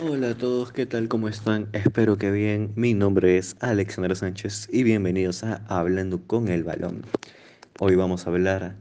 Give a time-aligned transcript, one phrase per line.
[0.00, 1.08] Hola a todos, ¿qué tal?
[1.08, 1.68] ¿Cómo están?
[1.72, 2.70] Espero que bien.
[2.76, 7.02] Mi nombre es Alexander Sánchez y bienvenidos a Hablando con el Balón.
[7.80, 8.76] Hoy vamos a hablar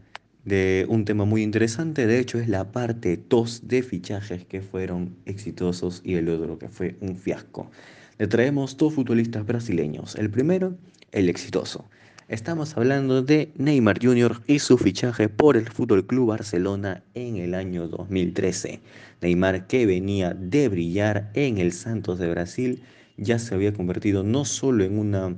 [0.45, 5.17] de un tema muy interesante, de hecho es la parte 2 de fichajes que fueron
[5.25, 7.71] exitosos y el otro que fue un fiasco.
[8.19, 10.15] Le traemos dos futbolistas brasileños.
[10.17, 10.77] El primero,
[11.11, 11.89] el exitoso.
[12.29, 14.41] Estamos hablando de Neymar Jr.
[14.47, 18.81] y su fichaje por el Fútbol Club Barcelona en el año 2013.
[19.21, 22.83] Neymar, que venía de brillar en el Santos de Brasil,
[23.15, 25.37] ya se había convertido no solo en una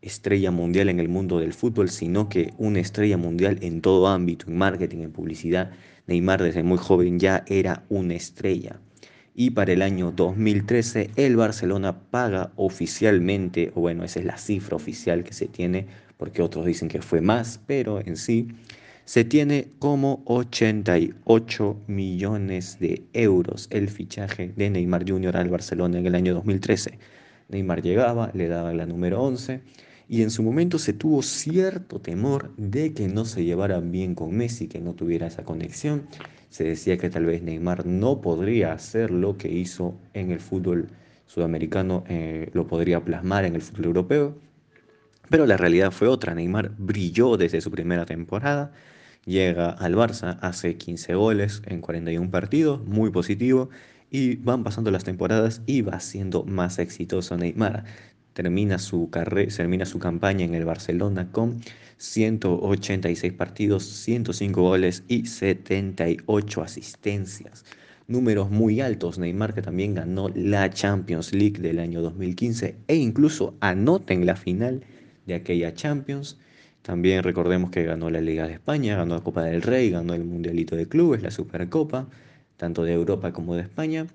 [0.00, 4.46] estrella mundial en el mundo del fútbol, sino que una estrella mundial en todo ámbito,
[4.48, 5.72] en marketing, en publicidad.
[6.06, 8.80] Neymar desde muy joven ya era una estrella
[9.34, 14.76] y para el año 2013 el Barcelona paga oficialmente, o bueno, esa es la cifra
[14.76, 15.86] oficial que se tiene,
[16.16, 18.48] porque otros dicen que fue más, pero en sí
[19.04, 25.36] se tiene como 88 millones de euros el fichaje de Neymar Jr.
[25.36, 26.98] al Barcelona en el año 2013.
[27.48, 29.60] Neymar llegaba, le daba la número 11
[30.12, 34.36] y en su momento se tuvo cierto temor de que no se llevara bien con
[34.36, 36.06] Messi, que no tuviera esa conexión
[36.52, 40.88] se decía que tal vez Neymar no podría hacer lo que hizo en el fútbol
[41.26, 44.36] sudamericano, eh, lo podría plasmar en el fútbol europeo,
[45.30, 46.34] pero la realidad fue otra.
[46.34, 48.70] Neymar brilló desde su primera temporada,
[49.24, 53.70] llega al Barça, hace 15 goles en 41 partidos, muy positivo,
[54.10, 57.84] y van pasando las temporadas y va siendo más exitoso Neymar
[58.32, 61.60] termina su, termina su campaña en el Barcelona con
[61.98, 67.64] 186 partidos, 105 goles y 78 asistencias.
[68.08, 69.18] Números muy altos.
[69.18, 74.36] Neymar que también ganó la Champions League del año 2015 e incluso anota en la
[74.36, 74.84] final
[75.26, 76.38] de aquella Champions.
[76.82, 80.24] También recordemos que ganó la Liga de España, ganó la Copa del Rey, ganó el
[80.24, 82.08] Mundialito de Clubes, la Supercopa,
[82.56, 84.08] tanto de Europa como de España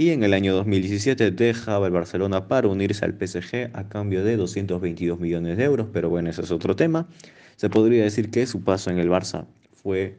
[0.00, 4.38] y en el año 2017 dejaba el Barcelona para unirse al PSG a cambio de
[4.38, 7.06] 222 millones de euros, pero bueno, ese es otro tema.
[7.56, 9.44] Se podría decir que su paso en el Barça
[9.74, 10.16] fue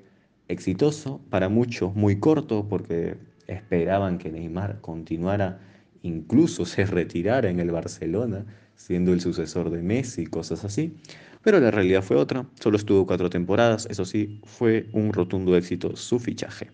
[0.49, 5.59] exitoso, para muchos muy corto, porque esperaban que Neymar continuara,
[6.03, 10.93] incluso se retirara en el Barcelona, siendo el sucesor de Messi, cosas así.
[11.41, 15.95] Pero la realidad fue otra, solo estuvo cuatro temporadas, eso sí, fue un rotundo éxito
[15.95, 16.69] su fichaje.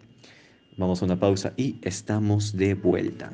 [0.78, 3.32] Vamos a una pausa y estamos de vuelta.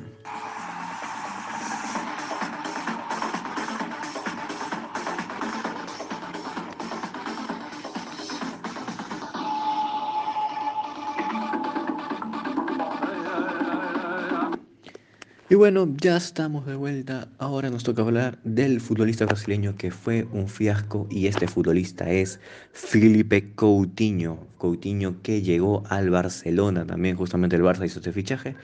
[15.50, 17.28] Y bueno, ya estamos de vuelta.
[17.36, 22.40] Ahora nos toca hablar del futbolista brasileño que fue un fiasco y este futbolista es
[22.72, 24.38] Felipe Coutinho.
[24.56, 28.56] Coutinho que llegó al Barcelona, también justamente el Barça hizo este fichaje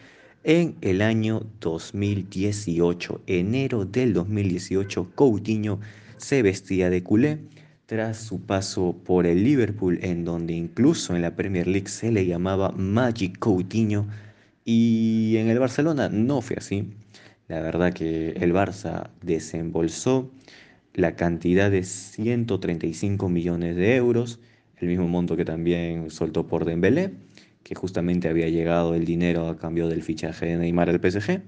[0.42, 3.24] en el año 2018.
[3.26, 5.80] Enero del 2018, Coutinho
[6.16, 7.40] se vestía de culé
[7.84, 12.24] tras su paso por el Liverpool, en donde incluso en la Premier League se le
[12.24, 14.06] llamaba Magic Coutinho
[14.72, 16.92] y en el Barcelona no fue así.
[17.48, 20.30] La verdad que el Barça desembolsó
[20.94, 24.38] la cantidad de 135 millones de euros,
[24.76, 27.14] el mismo monto que también soltó por Dembélé,
[27.64, 31.42] que justamente había llegado el dinero a cambio del fichaje de Neymar al PSG,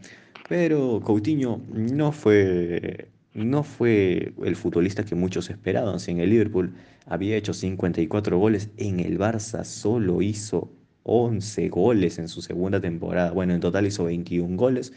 [0.49, 6.01] pero Coutinho no fue no fue el futbolista que muchos esperaban.
[6.01, 6.75] Si en el Liverpool
[7.07, 10.73] había hecho 54 goles, en el Barça solo hizo
[11.05, 13.33] 11 goles en su segunda temporada.
[13.33, 14.93] Bueno, en total hizo 21 goles,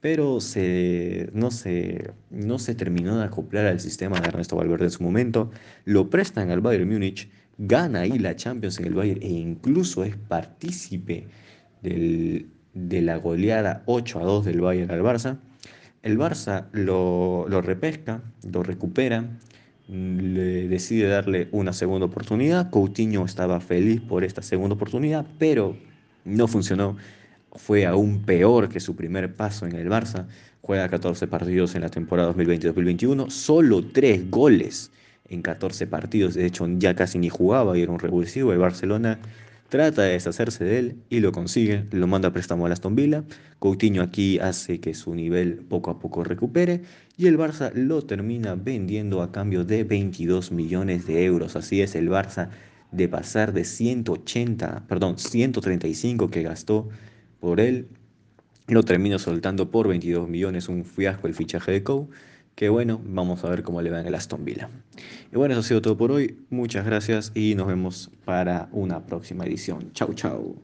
[0.00, 4.90] pero se, no, se, no se terminó de acoplar al sistema de Ernesto Valverde en
[4.90, 5.50] su momento.
[5.84, 10.16] Lo prestan al Bayern Múnich, gana ahí la Champions en el Bayern e incluso es
[10.16, 11.26] partícipe
[11.82, 15.38] del, de la goleada 8 a 2 del Bayern al Barça.
[16.02, 19.28] El Barça lo, lo repesca, lo recupera
[19.90, 22.70] le decide darle una segunda oportunidad.
[22.70, 25.76] Coutinho estaba feliz por esta segunda oportunidad, pero
[26.24, 26.96] no funcionó.
[27.56, 30.26] Fue aún peor que su primer paso en el Barça.
[30.62, 34.92] Juega 14 partidos en la temporada 2020-2021, solo 3 goles
[35.28, 36.34] en 14 partidos.
[36.34, 38.52] De hecho, ya casi ni jugaba y era un revulsivo.
[38.52, 39.18] El Barcelona
[39.70, 43.22] Trata de deshacerse de él y lo consigue, lo manda a préstamo a Aston Villa.
[43.60, 46.82] Coutinho aquí hace que su nivel poco a poco recupere
[47.16, 51.54] y el Barça lo termina vendiendo a cambio de 22 millones de euros.
[51.54, 52.48] Así es, el Barça
[52.90, 56.88] de pasar de 180, perdón, 135 que gastó
[57.38, 57.86] por él,
[58.66, 62.10] lo termina soltando por 22 millones, un fiasco el fichaje de Cou
[62.54, 64.68] que bueno, vamos a ver cómo le va en el Aston Villa.
[65.32, 66.38] Y bueno, eso ha sido todo por hoy.
[66.50, 69.92] Muchas gracias y nos vemos para una próxima edición.
[69.92, 70.56] Chau, chau.